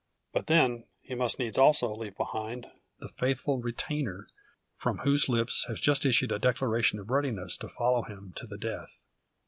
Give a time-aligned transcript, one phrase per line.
[0.33, 4.27] But then, he must needs also leave behind the faithful retainer,
[4.73, 8.57] from whose lips has just issued a declaration of readiness to follow him to the
[8.57, 8.97] death.